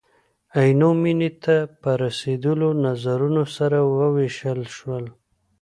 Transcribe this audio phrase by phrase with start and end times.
[0.59, 5.05] عینو مینې ته په رسېدلو نظرونه سره ووېشل شول.